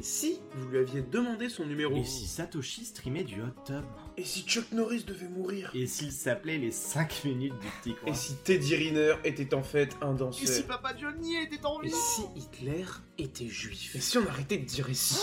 [0.00, 3.84] Et si vous lui aviez demandé son numéro Et si Satoshi streamait du hot tub
[4.16, 8.10] Et si Chuck Norris devait mourir Et s'il s'appelait les 5 minutes du petit coin
[8.10, 11.82] Et si Teddy Riner était en fait un danseur Et si Papa Johnny était en
[11.82, 12.86] Et vie si Hitler
[13.18, 15.20] était juif Et si on arrêtait de dire et si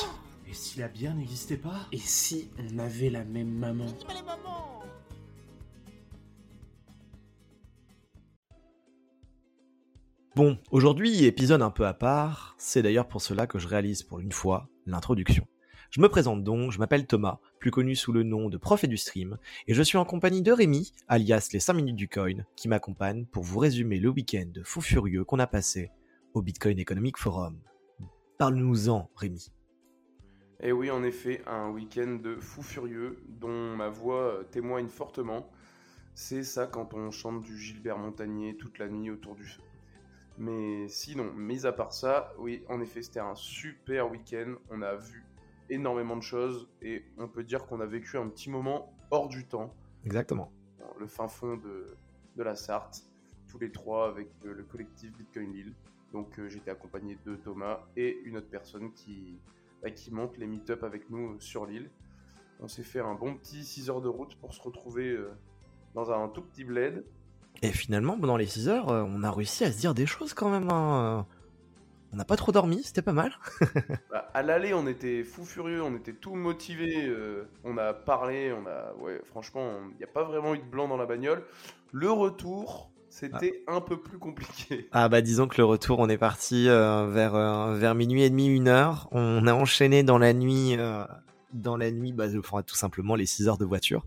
[0.48, 3.88] Et si la bière n'existait pas Et si on avait la même maman
[10.38, 14.20] Bon, aujourd'hui, épisode un peu à part, c'est d'ailleurs pour cela que je réalise pour
[14.20, 15.48] une fois l'introduction.
[15.90, 18.98] Je me présente donc, je m'appelle Thomas, plus connu sous le nom de Prof du
[18.98, 22.68] Stream, et je suis en compagnie de Rémi, alias les 5 minutes du coin, qui
[22.68, 25.90] m'accompagne pour vous résumer le week-end de fou furieux qu'on a passé
[26.36, 27.60] au Bitcoin Economic Forum.
[28.38, 29.52] Parle-nous-en, Rémi.
[30.60, 35.50] Et oui, en effet, un week-end de fou furieux dont ma voix euh, témoigne fortement.
[36.14, 39.64] C'est ça quand on chante du Gilbert Montagnier toute la nuit autour du feu.
[40.38, 44.56] Mais sinon, mis à part ça, oui, en effet, c'était un super week-end.
[44.70, 45.26] On a vu
[45.70, 49.46] énormément de choses et on peut dire qu'on a vécu un petit moment hors du
[49.46, 49.74] temps,
[50.06, 50.52] Exactement.
[50.80, 51.88] dans le fin fond de,
[52.36, 53.04] de la Sarthe,
[53.48, 55.74] tous les trois avec le collectif Bitcoin Lille.
[56.14, 59.40] Donc euh, j'étais accompagné de Thomas et une autre personne qui,
[59.82, 61.90] bah, qui monte les meet-up avec nous euh, sur l'île.
[62.60, 65.32] On s'est fait un bon petit 6 heures de route pour se retrouver euh,
[65.94, 67.04] dans un tout petit bled.
[67.64, 70.34] Et finalement, pendant les 6 heures, euh, on a réussi à se dire des choses
[70.34, 70.70] quand même.
[70.70, 71.26] hein.
[72.14, 73.34] On n'a pas trop dormi, c'était pas mal.
[74.12, 78.54] Bah, à l'aller, on était fou furieux, on était tout motivés, euh, on a parlé,
[78.54, 81.44] on a, ouais, franchement, il n'y a pas vraiment eu de blanc dans la bagnole.
[81.92, 84.88] Le retour, c'était un peu plus compliqué.
[84.94, 88.30] Ah bah disons que le retour, on est parti euh, vers, euh, vers minuit et
[88.30, 89.10] demi, une heure.
[89.12, 91.04] On a enchaîné dans la nuit, euh,
[91.54, 94.06] dans la nuit, bah, tout simplement les 6 heures de voiture.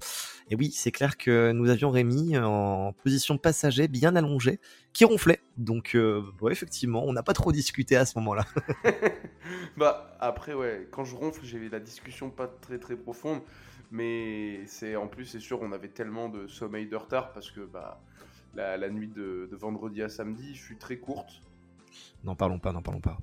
[0.50, 4.60] Et oui, c'est clair que nous avions Rémi en position passager, bien allongé,
[4.92, 5.40] qui ronflait.
[5.56, 8.44] Donc euh, ouais, effectivement, on n'a pas trop discuté à ce moment-là.
[9.76, 13.40] bah après ouais, quand je ronfle, j'ai la discussion pas très très profonde,
[13.90, 17.60] mais c'est en plus c'est sûr on avait tellement de sommeil de retard parce que
[17.60, 18.00] bah
[18.54, 21.42] la, la nuit de, de vendredi à samedi fut très courte.
[22.24, 23.18] N'en parlons pas, n'en parlons pas.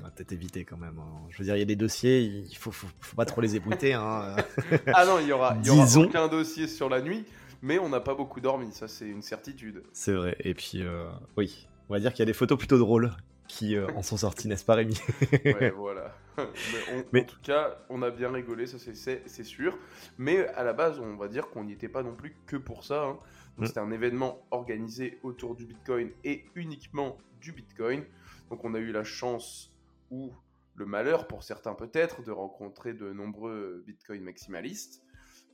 [0.00, 0.98] On va peut-être éviter quand même.
[0.98, 1.26] hein.
[1.30, 3.56] Je veux dire, il y a des dossiers, il faut, faut, faut pas trop les
[3.56, 3.94] ébruiter.
[3.94, 4.36] Hein.
[4.94, 7.24] Ah non, il y aura, il y aura Disons- aucun dossier sur la nuit,
[7.62, 9.82] mais on n'a pas beaucoup dormi, ça c'est une certitude.
[9.92, 10.36] C'est vrai.
[10.40, 13.10] Et puis, euh, oui, on va dire qu'il y a des photos plutôt drôles
[13.48, 15.00] qui euh, en sont sorties, n'est-ce pas, Rémi?
[15.44, 16.14] Ouais, voilà.
[16.36, 16.44] Mais,
[16.92, 19.78] on- Mais- En tout cas, on a bien rigolé, ça c'est- sûr.
[20.18, 22.84] Mais à la base, on va dire qu'on n'y était pas non plus que pour
[22.84, 23.02] ça.
[23.04, 23.18] hein.
[23.56, 23.66] Donc, Mm.
[23.68, 28.04] C'était un événement organisé autour du Bitcoin et uniquement du Bitcoin.
[28.50, 29.72] Donc on a eu la chance
[30.10, 30.32] ou
[30.74, 35.02] le malheur pour certains peut-être de rencontrer de nombreux Bitcoin maximalistes.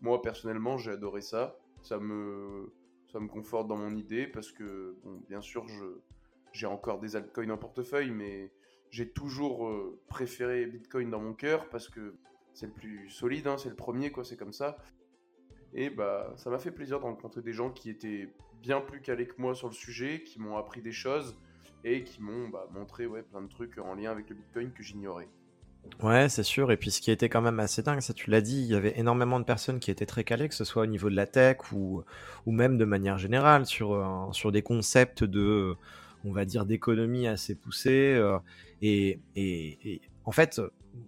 [0.01, 1.57] Moi personnellement, j'ai adoré ça.
[1.83, 2.73] Ça me,
[3.13, 5.67] ça me conforte dans mon idée parce que, bon, bien sûr,
[6.53, 8.53] j'ai encore des altcoins en portefeuille, mais
[8.91, 12.15] j'ai toujours euh, préféré Bitcoin dans mon cœur parce que
[12.53, 14.77] c'est le plus solide, hein, c'est le premier, quoi, c'est comme ça.
[15.73, 19.27] Et bah, ça m'a fait plaisir de rencontrer des gens qui étaient bien plus calés
[19.27, 21.37] que moi sur le sujet, qui m'ont appris des choses
[21.85, 24.83] et qui m'ont bah, montré ouais, plein de trucs en lien avec le Bitcoin que
[24.83, 25.29] j'ignorais.
[26.03, 26.73] Ouais, c'est sûr.
[26.73, 28.75] Et puis, ce qui était quand même assez dingue, ça tu l'as dit, il y
[28.75, 31.27] avait énormément de personnes qui étaient très calées, que ce soit au niveau de la
[31.27, 32.03] tech ou,
[32.47, 35.75] ou même de manière générale sur, euh, sur des concepts de,
[36.25, 38.15] on va dire, d'économie assez poussés.
[38.15, 38.39] euh,
[38.81, 40.61] et, et, en fait,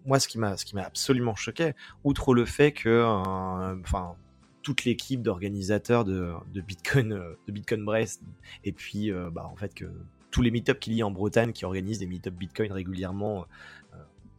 [0.07, 1.73] moi, ce qui m'a, absolument choqué,
[2.05, 4.15] outre le fait que, euh, enfin,
[4.63, 7.09] toute l'équipe d'organisateurs de, de Bitcoin,
[7.47, 8.23] de Bitcoin Brest,
[8.65, 9.87] et puis, bah, en fait, que
[10.35, 13.47] tous les meet-ups qu'il y a en Bretagne qui organisent des meet-ups Bitcoin régulièrement,
[13.95, 13.97] euh,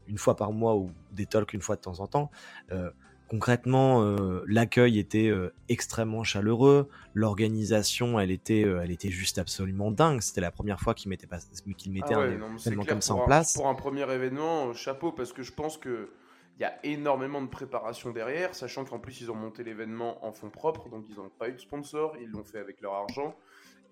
[0.10, 2.32] une fois par mois ou des talks une fois de temps en temps.
[2.74, 2.92] Euh,
[3.30, 5.32] concrètement, euh, l'accueil était
[5.70, 10.20] extrêmement chaleureux, l'organisation, elle était, elle était juste absolument dingue.
[10.20, 11.40] C'était la première fois qu'ils mettaient, pas,
[11.88, 13.54] mettaient Ah un ouais, non, mais c'est événement comme ça en un- place.
[13.54, 16.10] Pour un premier événement, chapeau, parce que je pense que
[16.58, 20.32] il y a énormément de préparation derrière, sachant qu'en plus ils ont monté l'événement en
[20.32, 23.36] fonds propres, donc ils n'ont pas eu de sponsor, ils l'ont fait avec leur argent,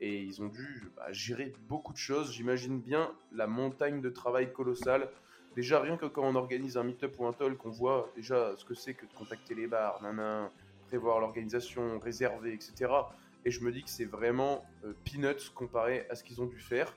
[0.01, 2.31] et ils ont dû bah, gérer beaucoup de choses.
[2.31, 5.09] J'imagine bien la montagne de travail colossale.
[5.55, 8.65] Déjà, rien que quand on organise un meet-up ou un talk, on voit déjà ce
[8.65, 10.01] que c'est que de contacter les bars,
[10.87, 12.91] prévoir l'organisation, réserver, etc.
[13.45, 16.59] Et je me dis que c'est vraiment euh, peanuts comparé à ce qu'ils ont dû
[16.59, 16.95] faire.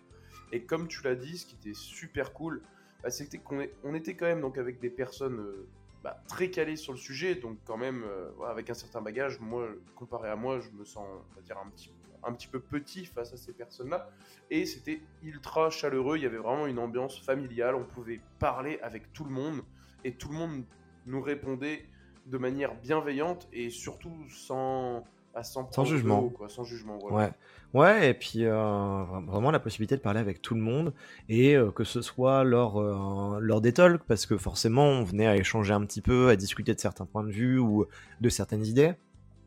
[0.52, 2.62] Et comme tu l'as dit, ce qui était super cool,
[3.02, 5.66] bah, c'était qu'on était quand même donc avec des personnes euh,
[6.02, 9.40] bah, très calées sur le sujet, donc quand même euh, avec un certain bagage.
[9.40, 11.90] Moi, comparé à moi, je me sens, on va dire un petit,
[12.26, 14.08] un petit peu petit face à ces personnes-là.
[14.50, 16.16] Et c'était ultra chaleureux.
[16.16, 17.74] Il y avait vraiment une ambiance familiale.
[17.74, 19.62] On pouvait parler avec tout le monde
[20.04, 20.64] et tout le monde
[21.06, 21.84] nous répondait
[22.26, 25.04] de manière bienveillante et surtout sans
[25.42, 26.20] sans, Sans jugement.
[26.20, 26.96] haut, quoi, sans jugement.
[26.96, 27.26] Voilà.
[27.74, 30.94] Ouais, ouais, et puis euh, vra- vraiment la possibilité de parler avec tout le monde,
[31.28, 35.26] et euh, que ce soit lors, euh, lors des talks, parce que forcément on venait
[35.26, 37.84] à échanger un petit peu, à discuter de certains points de vue ou
[38.22, 38.94] de certaines idées,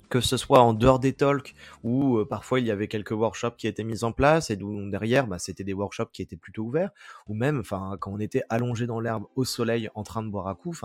[0.10, 3.56] que ce soit en dehors des talks, où euh, parfois il y avait quelques workshops
[3.58, 6.64] qui étaient mis en place, et d'où derrière bah, c'était des workshops qui étaient plutôt
[6.64, 6.92] ouverts,
[7.28, 10.56] ou même quand on était allongé dans l'herbe au soleil en train de boire à
[10.56, 10.84] coups,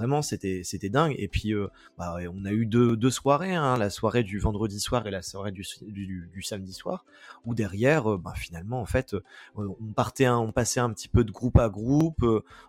[0.00, 1.68] vraiment c'était c'était dingue, et puis euh,
[1.98, 5.20] bah, on a eu deux, deux soirées, hein, la soirée du vendredi soir et la
[5.20, 7.04] soirée du, du, samedi soir,
[7.44, 9.22] où derrière, euh, bah, finalement, en fait, euh,
[9.56, 12.24] on partait, on passait un petit peu de groupe à groupe,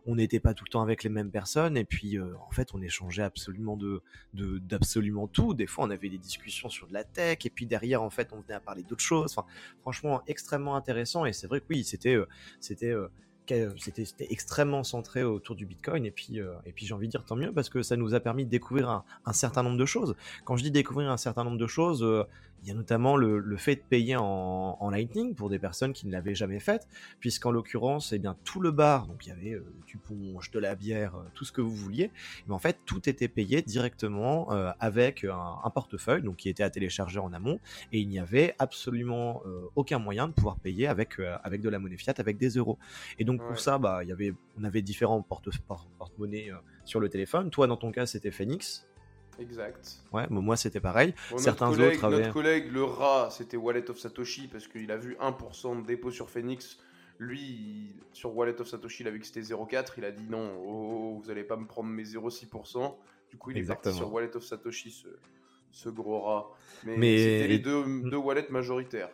[0.05, 2.81] on n'était pas tout le temps avec les mêmes personnes, et puis en fait, on
[2.81, 4.01] échangeait absolument de,
[4.33, 5.53] d'absolument tout.
[5.53, 8.33] Des fois, on avait des discussions sur de la tech, et puis derrière, en fait,
[8.33, 9.33] on venait à parler d'autres choses.
[9.37, 9.47] Enfin,
[9.79, 12.17] franchement, extrêmement intéressant, et c'est vrai que oui, c'était,
[12.59, 12.93] c'était
[13.77, 17.11] c'était c'était extrêmement centré autour du Bitcoin et puis euh, et puis j'ai envie de
[17.11, 19.77] dire tant mieux parce que ça nous a permis de découvrir un, un certain nombre
[19.77, 20.15] de choses.
[20.45, 22.23] Quand je dis découvrir un certain nombre de choses, euh,
[22.61, 25.93] il y a notamment le, le fait de payer en, en Lightning pour des personnes
[25.93, 26.87] qui ne l'avaient jamais fait,
[27.19, 30.59] puisqu'en l'occurrence, eh bien tout le bar, donc il y avait euh, du punch, de
[30.59, 32.11] la bière, euh, tout ce que vous vouliez,
[32.47, 36.63] mais en fait tout était payé directement euh, avec un, un portefeuille, donc qui était
[36.63, 37.59] à télécharger en amont,
[37.91, 41.69] et il n'y avait absolument euh, aucun moyen de pouvoir payer avec euh, avec de
[41.69, 42.77] la monnaie fiat, avec des euros.
[43.19, 43.47] Et donc Ouais.
[43.47, 46.51] pour ça, bah il y avait, on avait différents porte porte- porte-monnaies
[46.85, 47.49] sur le téléphone.
[47.49, 48.85] Toi dans ton cas c'était Phoenix.
[49.41, 49.97] Exact.
[50.13, 51.13] Ouais, moi c'était pareil.
[51.31, 54.91] Bon, Certains collègue- autres avaient- Notre collègue, le rat, c'était Wallet of Satoshi parce qu'il
[54.91, 56.77] a vu 1% de dépôt sur Phoenix.
[57.19, 59.97] Lui, il- sur Wallet of Satoshi, il a vu que c'était 0,4.
[59.97, 60.67] Il a dit non, oh,
[61.17, 62.97] oh, vous allez pas me prendre mes 0,6%.
[63.29, 65.07] Du coup, il est parti sur Wallet of Satoshi, ce,
[65.71, 66.51] ce gros rat.
[66.83, 69.09] Mais, Mais- c'était les deux, deux wallets majoritaires.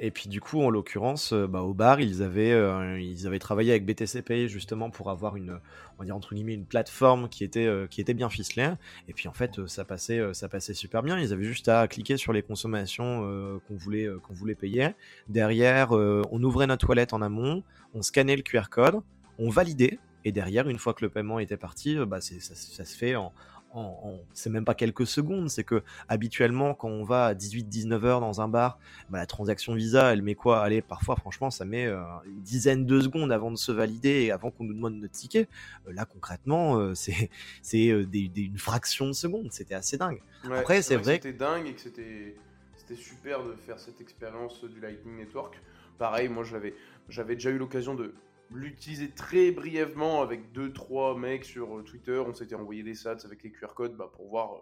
[0.00, 3.38] Et puis du coup, en l'occurrence, euh, bah, au bar, ils avaient, euh, ils avaient
[3.38, 5.58] travaillé avec BTC Pay justement pour avoir une,
[5.96, 8.70] on va dire entre guillemets, une plateforme qui était, euh, qui était bien ficelée.
[9.08, 11.18] Et puis en fait, ça passait, ça passait super bien.
[11.18, 13.20] Ils avaient juste à cliquer sur les consommations
[13.68, 14.90] qu'on voulait, qu'on voulait payer.
[15.28, 17.62] Derrière, on ouvrait notre toilette en amont,
[17.94, 19.00] on scannait le QR code,
[19.38, 19.98] on validait.
[20.24, 23.32] Et derrière, une fois que le paiement était parti, bah, ça se fait en,
[23.76, 25.48] en, en- c'est même pas quelques secondes.
[25.50, 28.78] C'est que habituellement, quand on va à 18-19 heures dans un bar,
[29.10, 30.60] bah, la transaction Visa, elle met quoi?
[30.62, 34.30] Allez, parfois, franchement, ça met euh, une dizaine de secondes avant de se valider et
[34.32, 35.48] avant qu'on nous demande notre ticket.
[35.86, 37.30] Euh, là, concrètement, euh, c'est
[37.62, 39.52] c'est des- des- une fraction de seconde.
[39.52, 40.20] C'était assez dingue.
[40.44, 42.34] Ouais, Après, c'est vrai que c'était dingue et que c'était
[42.76, 45.60] c'était super de faire cette expérience du Lightning Network.
[45.98, 46.74] Pareil, moi j'avais
[47.08, 48.14] j'avais déjà eu l'occasion de
[48.50, 52.18] l'utiliser très brièvement avec deux trois mecs sur euh, Twitter.
[52.18, 54.60] On s'était envoyé des sats avec les QR codes bah, pour voir euh,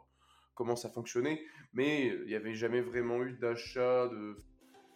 [0.55, 1.43] comment ça fonctionnait,
[1.73, 4.37] mais euh, il n'y avait jamais vraiment eu d'achat de.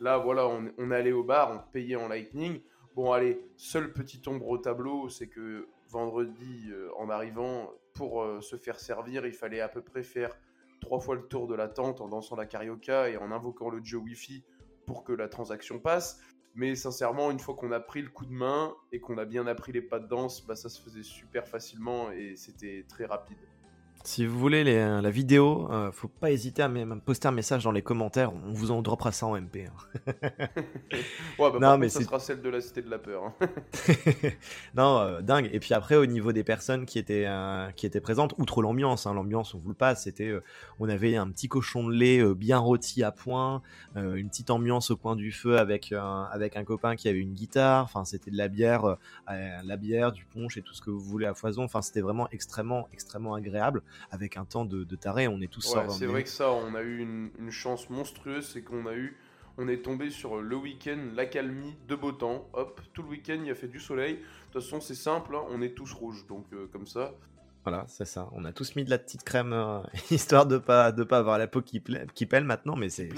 [0.01, 2.61] Là, voilà, on, allait au bar, on payait en Lightning.
[2.95, 8.79] Bon, allez, seule petite ombre au tableau, c'est que vendredi, en arrivant, pour se faire
[8.79, 10.39] servir, il fallait à peu près faire
[10.81, 13.81] trois fois le tour de la tente en dansant la carioca et en invoquant le
[13.81, 14.45] dieu Wi-Fi
[14.87, 16.21] pour que la transaction passe.
[16.55, 19.47] Mais sincèrement, une fois qu'on a pris le coup de main et qu'on a bien
[19.47, 23.39] appris les pas de danse, bah, ça se faisait super facilement et c'était très rapide.
[24.09, 27.65] Si vous voulez les- la vidéo, euh, faut pas hésiter à me poster un message
[27.65, 28.33] dans les commentaires.
[28.33, 29.67] On vous en droppera ça en MP.
[29.67, 29.73] hein.
[31.39, 33.25] Ouais, bah, Non, mais contre, ça sera celle de la Cité de la Peur.
[33.25, 33.35] hein.
[34.75, 35.51] non, euh, dingue.
[35.53, 39.07] Et puis après, au niveau des personnes qui étaient euh, qui étaient présentes, outre l'ambiance,
[39.07, 40.43] hein, l'ambiance, on vous le passe, c'était, euh,
[40.81, 43.61] on avait un petit cochon de lait euh, bien rôti à point,
[43.97, 47.19] euh, une petite ambiance au coin du feu avec un, avec un copain qui avait
[47.21, 47.85] une guitare.
[47.85, 48.95] Enfin, c'était de la bière, euh,
[49.31, 51.65] euh, la bière, du punch et tout ce que vous voulez à foison.
[51.65, 55.29] Enfin, c'était vraiment extrêmement, extrêmement agréable avec un temps de, de taré.
[55.29, 58.49] On est tous Ouais, c'est vrai que ça, on a eu une, une chance monstrueuse,
[58.53, 59.17] c'est qu'on a eu,
[59.57, 62.49] on est tombé sur le week-end, l'accalmie, de beau temps.
[62.53, 64.15] Hop, tout le week-end, il a fait du soleil.
[64.15, 64.21] De
[64.53, 67.15] toute façon, c'est simple, hein, on est tous rouges, donc euh, comme ça.
[67.65, 68.29] Voilà, c'est ça.
[68.33, 71.39] On a tous mis de la petite crème euh, histoire de pas de pas avoir
[71.39, 73.09] la peau qui, plaît, qui pèle maintenant, mais c'est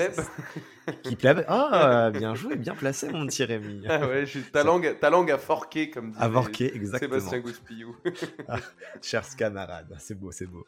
[1.03, 1.45] qui plaît.
[1.47, 3.85] Ah, bien joué, bien placé, mon petit Rémi.
[3.89, 7.15] Ah ouais, j'ai- ta langue, ta langue a forqué, comme dit Avorqué, exactement.
[7.15, 7.97] Sébastien Gouspillou.
[9.03, 10.67] Chers camarades, c'est beau, c'est beau.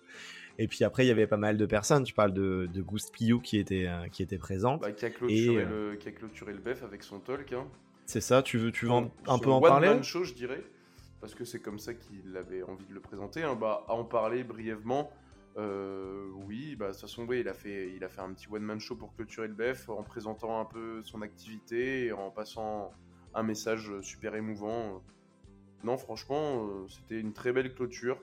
[0.59, 2.05] Et puis après, il y avait pas mal de personnes.
[2.05, 4.83] Tu parles de, de Goose Piou qui était euh, qui était présente.
[4.83, 7.53] Bah, qui, a clôturé Et, euh, le, qui a clôturé le BEF avec son talk.
[7.53, 7.67] Hein.
[8.05, 8.43] C'est ça.
[8.43, 10.03] Tu veux tu veux en- un peu en parler?
[10.03, 10.63] Show, je dirais,
[11.23, 13.45] parce que c'est comme ça qu'il avait envie de le présenter.
[13.45, 13.55] hein.
[13.55, 15.09] Bah, à en parler brièvement,
[15.57, 18.49] euh, oui, bah, de toute façon, oui, il a fait, il a fait un petit
[18.51, 22.91] one-man show pour clôturer le BF en présentant un peu son activité et en passant
[23.35, 25.01] un message super émouvant.
[25.85, 28.21] Non, franchement, euh, c'était une très belle clôture.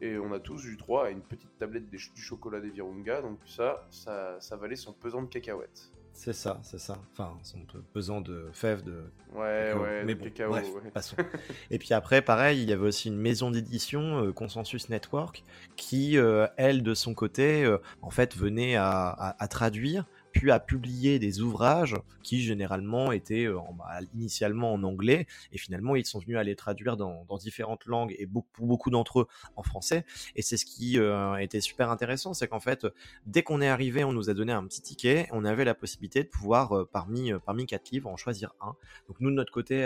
[0.00, 3.38] Et on a tous eu droit à une petite tablette du chocolat des Virunga, donc
[3.46, 5.92] ça, ça valait son pesant de cacahuètes.
[6.14, 6.98] C'est ça, c'est ça.
[7.12, 7.58] Enfin, son
[7.92, 9.02] pesant de fèves, de.
[9.34, 10.90] Ouais, ouais, mais de bon, cacao, bref, ouais.
[10.90, 11.16] passons.
[11.70, 15.42] Et puis après, pareil, il y avait aussi une maison d'édition, euh, Consensus Network,
[15.76, 20.50] qui, euh, elle, de son côté, euh, en fait, venait à, à- à traduire, puis
[20.50, 26.06] à publier des ouvrages qui, généralement, étaient euh, bah, initialement en anglais, et finalement, ils
[26.06, 29.62] sont venus à les traduire dans, différentes langues, et beaucoup, pour beaucoup d'entre eux en
[29.62, 30.04] français.
[30.36, 32.86] Et c'est ce qui euh, était super intéressant, c'est qu'en fait,
[33.26, 36.22] dès qu'on est arrivé, on nous a donné un petit ticket, on avait la possibilité
[36.22, 38.74] de pouvoir, euh, parmi, parmi quatre livres, en choisir un.
[39.08, 39.84] Donc nous, de notre côté,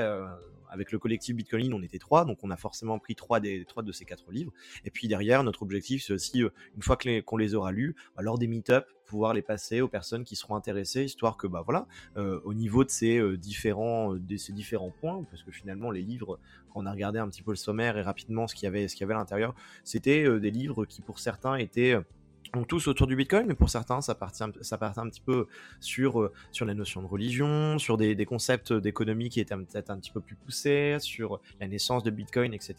[0.68, 3.82] avec le collectif Bitcoin, on était trois, donc on a forcément pris trois, des, trois
[3.82, 4.52] de ces quatre livres.
[4.84, 8.38] Et puis derrière, notre objectif, c'est aussi, une fois qu'on les aura lus, bah, lors
[8.38, 11.86] des meet-up, pouvoir les passer aux personnes qui seront intéressées, histoire que, bah voilà,
[12.16, 15.90] euh, au niveau de ces, euh, différents, euh, de ces différents points, parce que finalement,
[15.90, 16.38] les livres,
[16.72, 18.88] quand on a regardé un petit peu le sommaire et rapidement ce qu'il y avait,
[18.88, 21.96] ce qu'il y avait à l'intérieur, c'était des livres qui, pour certains, étaient...
[22.52, 25.20] donc tous autour du Bitcoin, mais pour certains, ça partait, un- ça partait un petit
[25.20, 25.46] peu
[25.80, 29.98] sur, euh, sur la notion de religion, sur des, concepts d'économie qui étaient peut-être un
[29.98, 32.74] petit peu plus poussés, sur la naissance de Bitcoin, etc.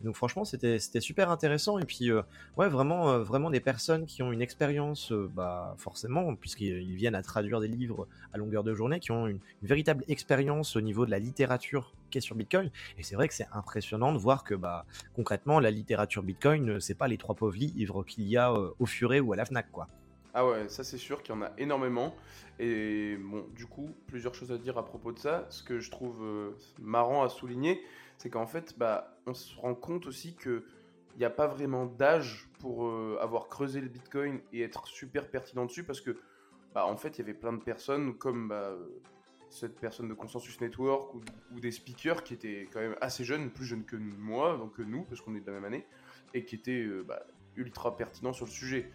[0.00, 1.78] Et donc franchement, c'était super intéressant.
[1.78, 2.22] Et puis, euh,
[2.56, 7.14] ouais, vraiment, euh, vraiment des personnes qui ont une expérience, bah, forcément, puisqu'ils ils viennent
[7.14, 11.04] à traduire des livres à longueur de journée, qui ont une véritable expérience au niveau
[11.06, 12.70] de la littérature qu'est sur Bitcoin.
[12.98, 14.84] Et c'est vrai que c'est impressionnant de voir que, bah,
[15.14, 18.70] concrètement, la littérature Bitcoin, euh, c'est pas les trois pauvres livres qu'il y a euh,
[18.78, 19.88] au furet ou à la Fnac, quoi.
[20.34, 22.14] Ah ouais, ça c'est sûr qu'il y en a énormément.
[22.58, 25.46] Et bon, du coup, plusieurs choses à dire à propos de ça.
[25.48, 27.80] Ce que je trouve euh, marrant à souligner,
[28.18, 30.64] c'est qu'en fait, bah, on se rend compte aussi que
[31.14, 35.64] il n'y a pas vraiment d'âge pour avoir creusé le Bitcoin et être super pertinent
[35.64, 36.18] dessus parce que,
[36.74, 38.74] bah, en fait, il y avait plein de personnes comme bah,
[39.50, 43.64] cette personne de Consensus Network ou, des speakers qui étaient quand même assez jeunes, plus
[43.64, 45.86] jeunes que moi, donc que nous, parce qu'on est de la même année,
[46.34, 47.26] et qui étaient euh, bah,
[47.56, 48.90] ultra pertinents sur le sujet.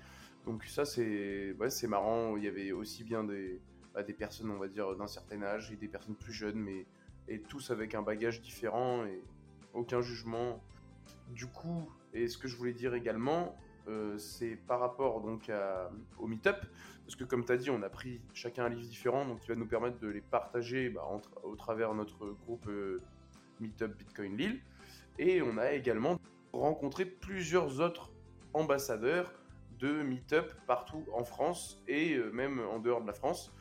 [0.46, 1.56] Donc ça c'est
[1.88, 3.62] marrant, il y avait aussi bien des,
[3.94, 6.88] bah, des personnes on va dire d'un certain âge et des personnes plus jeunes mais
[7.28, 9.22] et tous avec un bagage différent et
[9.74, 10.64] aucun jugement.
[11.30, 13.56] Du coup, et ce que je voulais dire également,
[13.88, 15.52] euh, c'est par rapport donc
[16.20, 16.58] au meet-up,
[17.06, 19.48] parce que comme tu as dit, on a pris chacun un livre différent, donc qui
[19.50, 23.02] va nous permettre de les partager bah, entre- au travers notre groupe euh,
[23.60, 24.62] Meetup Bitcoin Lille.
[25.20, 26.18] Et on a également
[26.54, 28.12] rencontré plusieurs autres
[28.54, 29.34] ambassadeurs
[29.80, 33.52] de meet-up partout en France et euh, même en dehors de la France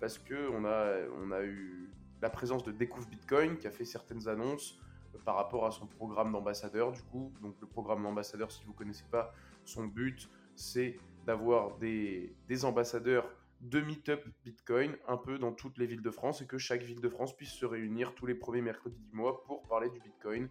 [0.00, 1.90] parce que on a, a eu
[2.22, 4.78] la présence de Découvre Bitcoin qui a fait certaines annonces
[5.24, 9.04] par rapport à son programme d'ambassadeur du coup donc le programme d'ambassadeur si vous connaissez
[9.10, 9.32] pas
[9.64, 13.28] son but c'est d'avoir des, ambassadeurs
[13.60, 17.00] de meet-up Bitcoin un peu dans toutes les villes de France et que chaque ville
[17.00, 20.48] de France puisse se réunir tous les premiers mercredis du mois pour parler du Bitcoin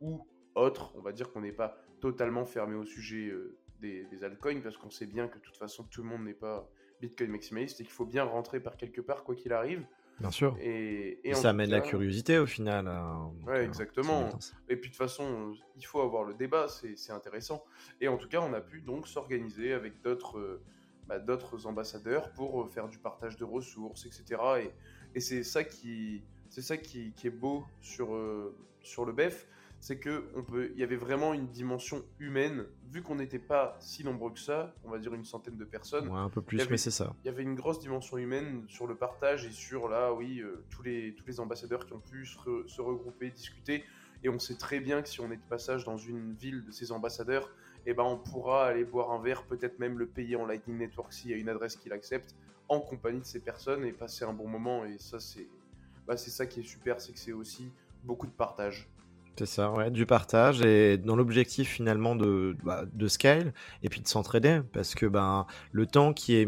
[0.00, 0.92] ou autre.
[0.96, 4.76] On va dire qu'on n'est pas totalement fermé au sujet euh, des, des altcoins parce
[4.76, 6.68] qu'on sait bien que de toute façon tout le monde n'est pas
[7.00, 9.84] Bitcoin maximaliste et qu'il faut bien rentrer par quelque part quoi qu'il arrive.
[10.22, 10.56] Bien sûr.
[10.60, 12.86] Et, et Et en ça amène la curiosité au final.
[12.88, 13.30] hein.
[13.38, 14.30] Donc, Ouais, exactement.
[14.40, 14.64] c'est bien.
[14.70, 17.62] Et puis de toute façon, euh, il faut avoir le débat, c'est intéressant.
[18.00, 20.62] Et en tout cas, on a pu donc s'organiser avec d'autres euh,
[21.08, 24.40] bah, d'autres ambassadeurs pour euh, faire du partage de ressources, etc.
[24.64, 24.70] Et,
[25.16, 29.46] et c'est ça qui c'est ça qui, qui est beau sur euh, sur le BEF,
[29.84, 33.76] c'est que on peut il y avait vraiment une dimension humaine vu qu'on n'était pas
[33.80, 36.60] si nombreux que ça, on va dire une centaine de personnes Ouais, un peu plus,
[36.60, 37.12] avait- mais c'est ça.
[37.24, 40.64] il y avait une grosse dimension humaine sur le partage et sur là, oui, euh,
[40.70, 43.82] tous, les, tous les ambassadeurs qui ont pu se, re- se regrouper, discuter.
[44.24, 46.70] Et on sait très bien que si on est de passage dans une ville de
[46.70, 47.50] ces ambassadeurs,
[47.86, 51.12] eh ben, on pourra aller boire un verre, peut-être même le payer en Lightning Network
[51.12, 52.36] s'il y a une adresse qu'il accepte,
[52.68, 54.84] en compagnie de ces personnes et passer un bon moment.
[54.84, 55.48] Et ça, c'est
[56.06, 57.72] bah, c'est ça qui est super, c'est que c'est aussi
[58.04, 58.88] beaucoup de partage.
[59.38, 64.06] C'est ça, ouais, du partage et dans l'objectif finalement de, bah, scale et puis de
[64.08, 66.46] s'entraider parce que ben le temps qui est,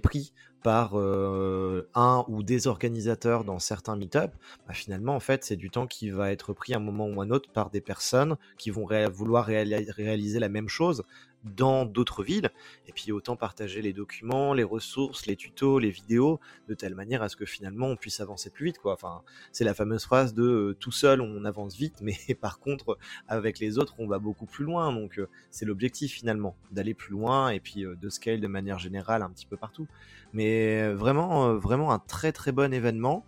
[0.00, 4.34] pris par euh, un ou des organisateurs dans certains meet-up,
[4.66, 7.22] bah, finalement en fait c'est du temps qui va être pris à un moment ou
[7.22, 11.04] un autre par des personnes qui vont vouloir réali- réaliser la même chose
[11.44, 12.50] dans d'autres villes
[12.86, 17.22] et puis autant partager les documents, les ressources, les tutos, les vidéos de telle manière
[17.22, 18.94] à ce que finalement on puisse avancer plus vite quoi.
[18.94, 22.98] Enfin, c'est la fameuse phrase de euh, tout seul on avance vite, mais par contre
[23.28, 24.92] avec les autres on va beaucoup plus loin.
[24.92, 28.78] Donc euh, c'est l'objectif finalement d'aller plus loin et puis euh, de scale de manière
[28.78, 29.86] générale un petit peu partout.
[30.32, 33.24] Mais vraiment, vraiment un très très bon événement.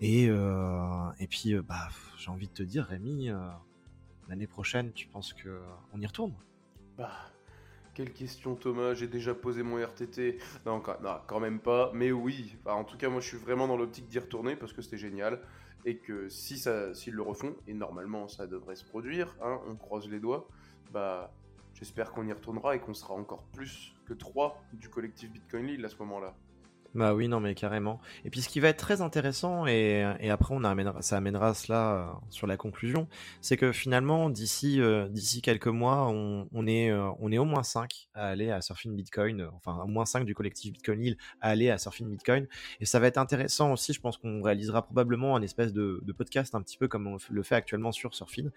[0.00, 3.30] Et et puis bah j'ai envie de te dire Rémi,
[4.30, 5.60] l'année prochaine tu penses que euh,
[5.92, 6.32] on y retourne?
[7.00, 7.12] Bah,
[7.94, 10.36] quelle question Thomas, j'ai déjà posé mon RTT.
[10.66, 10.82] Non,
[11.26, 12.58] quand, même pas, mais oui.
[12.66, 15.40] En tout cas, moi je suis vraiment dans l'optique d'y retourner parce que c'était génial.
[15.86, 19.76] Et que si ça, s'ils le refont, et normalement ça devrait se produire, hein, on
[19.76, 20.46] croise les doigts,
[20.92, 21.32] bah
[21.72, 25.84] j'espère qu'on y retournera et qu'on sera encore plus que trois du collectif Bitcoin Lille
[25.86, 26.36] à ce moment-là.
[26.92, 28.00] Bah oui, non, mais carrément.
[28.24, 31.54] Et puis ce qui va être très intéressant, et, et après on amènera, ça amènera
[31.54, 33.06] cela euh, sur la conclusion,
[33.40, 35.08] c'est que finalement, d'ici euh,
[35.40, 38.96] quelques mois, on, on est, euh, on est au moins 5 à aller à Surfing
[38.96, 42.48] Bitcoin, enfin au moins 5 du collectif Bitcoin Hill à aller à Surfing Bitcoin.
[42.80, 46.12] Et ça va être intéressant aussi, je pense qu'on réalisera probablement un espèce de, de
[46.12, 48.50] podcast un petit peu comme on le fait actuellement sur Surfing.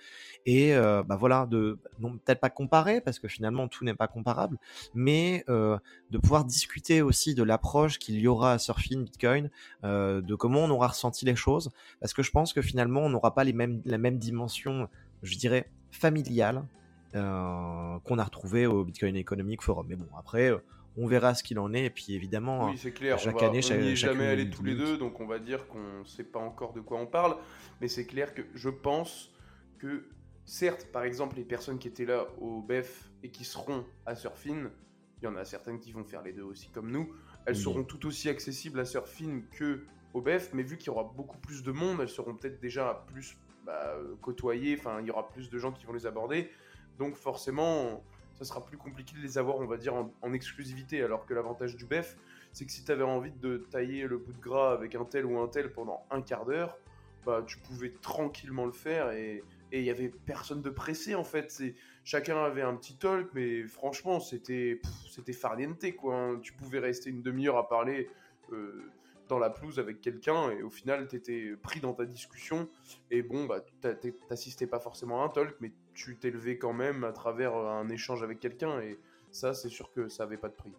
[0.47, 4.57] Et bah voilà, de peut-être pas comparer, parce que finalement tout n'est pas comparable,
[4.95, 9.49] mais de pouvoir discuter aussi de l'approche qu'il y aura à Surfing Bitcoin,
[9.83, 13.09] euh, de comment on aura ressenti les choses, parce que je pense que finalement on
[13.09, 14.87] n'aura pas les mêmes, la même dimension,
[15.21, 16.65] je dirais, familiale
[17.15, 19.85] euh, qu'on a retrouvé au Bitcoin Economic Forum.
[19.87, 20.57] Mais bon, après, euh,
[20.97, 23.17] on verra ce qu'il en est, et puis évidemment, Oui, clair.
[23.19, 25.39] chaque on va- année, on chaque- est jamais allé tous les deux, donc on va
[25.39, 27.35] dire qu'on ne sait pas encore de quoi on parle.
[27.81, 29.31] Mais c'est clair que je pense
[29.79, 30.05] que,
[30.45, 34.69] certes, par exemple, les personnes qui étaient là au BEF et qui seront à Surfin,
[35.21, 37.11] il y en a certaines qui vont faire les deux aussi comme nous,
[37.45, 37.61] elles Oui.
[37.61, 41.37] seront tout aussi accessibles à Surfin que au BEF, mais vu qu'il y aura beaucoup
[41.39, 43.35] plus de monde, elles seront peut-être déjà plus
[43.65, 46.51] bah, euh, côtoyées, enfin, il y aura plus de gens qui vont les aborder.
[46.99, 48.03] Donc forcément,
[48.35, 51.01] ça sera plus compliqué de les avoir, on va dire, en, en exclusivité.
[51.01, 52.15] Alors que l'avantage du BEF,
[52.51, 55.25] c'est que si tu avais envie de tailler le bout de gras avec un tel
[55.25, 56.77] ou un tel pendant un quart d'heure,
[57.25, 61.23] bah tu pouvais tranquillement le faire et et il y avait personne de pressé en
[61.23, 61.49] fait.
[61.49, 61.73] C'est
[62.03, 66.15] chacun avait un petit talk, mais franchement c'était c'était farniente quoi.
[66.15, 66.39] hein.
[66.41, 68.09] Tu pouvais rester une demi-heure à parler.
[68.51, 68.89] euh,
[69.29, 72.67] dans la pelouse avec quelqu'un et au final t'étais pris dans ta discussion
[73.09, 73.63] et bon bah
[74.27, 78.21] t'assistais pas forcément à un talk mais tu t'élevais quand même à travers un échange
[78.21, 78.99] avec quelqu'un et
[79.31, 80.73] ça c'est sûr que ça avait pas de prix.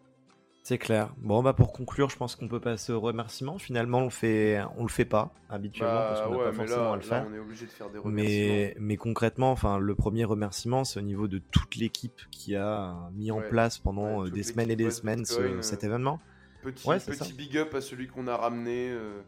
[0.67, 1.11] C'est clair.
[1.19, 3.59] Bon, bah pour conclure, je pense qu'on peut passer au remerciement.
[3.59, 6.51] Finalement, on le fait, on le fait pas habituellement parce Bah qu'on n'a ouais pas
[6.53, 7.27] mais forcément là, à le là, faire.
[7.29, 8.15] on est obligé de faire des remerciements.
[8.15, 12.95] Mais, mais concrètement, enfin, le premier remerciement, c'est au niveau de toute l'équipe qui a
[13.13, 15.85] mis en place pendant Ouais, euh, des semaines et des semaines ce- Bitcoin, euh, cet
[15.85, 16.19] événement.
[16.63, 19.21] Petit, petit big up à celui qu'on a ramené euh,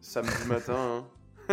[0.00, 0.74] samedi matin.
[0.76, 1.04] hein.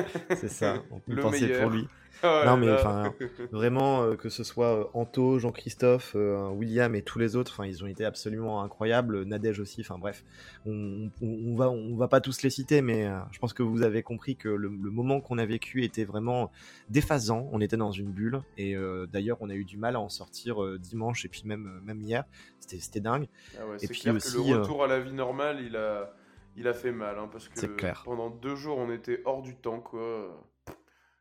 [0.36, 0.84] C'est ça.
[0.92, 1.62] On peut Le penser meilleur.
[1.62, 1.88] pour lui.
[2.24, 3.14] Ah Non, mais enfin,
[3.52, 7.68] Vraiment, euh, que ce soit euh, Anto, Jean-Christophe, euh, William et tous les autres, enfin,
[7.68, 9.24] ils ont été absolument incroyables.
[9.26, 9.82] Nadège aussi.
[9.82, 10.24] Enfin bref,
[10.66, 13.84] on, on, on va, on va pas tous les citer, mais je pense que vous
[13.84, 16.52] avez compris que le, le moment qu'on a vécu était vraiment
[16.90, 17.48] déphasant.
[17.52, 18.76] On était dans une bulle et
[19.12, 22.24] d'ailleurs, on a eu du mal à en sortir dimanche et puis même, même hier.
[22.60, 23.28] C'était, dingue.
[23.60, 26.12] Ah ouais, Et puis clair aussi, que le retour à la vie normale, il a,
[26.58, 28.02] il a fait mal, hein, parce que clair.
[28.04, 30.44] pendant deux jours, on était hors du temps, quoi.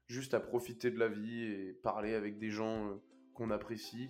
[0.09, 2.94] Juste à profiter de la vie et parler avec des gens euh,
[3.35, 4.09] qu'on apprécie.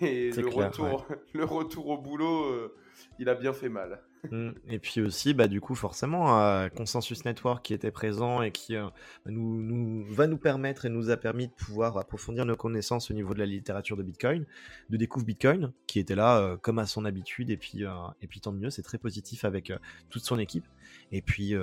[0.00, 2.74] Et le clair, retour, le retour au boulot, euh,
[3.18, 4.02] il a bien fait mal.
[4.30, 4.50] Mm.
[4.68, 8.76] Et puis aussi, bah, du coup, forcément, euh, Consensus Network qui était présent et qui
[8.76, 8.88] euh,
[9.26, 13.14] nous, nous, va nous permettre et nous a permis de pouvoir approfondir nos connaissances au
[13.14, 14.44] niveau de la littérature de Bitcoin,
[14.90, 17.84] de Découvre Bitcoin, qui était là euh, comme à son habitude, et puis,
[18.20, 19.72] et puis tant mieux, c'est très positif avec
[20.10, 20.66] toute son équipe.
[21.12, 21.54] Et puis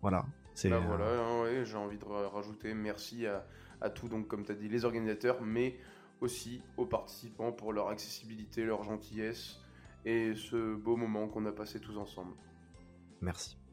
[0.00, 3.46] voilà, c'est Bah voilà, hein, ouais, j'ai envie de ra- rajouter merci à,
[3.80, 5.76] à tous, donc comme tu as dit, les organisateurs, mais
[6.20, 9.58] aussi aux participants pour leur accessibilité, leur gentillesse
[10.04, 12.34] et ce beau moment qu'on a passé tous ensemble.
[13.20, 13.57] merci.